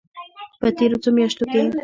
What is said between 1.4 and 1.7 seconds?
کې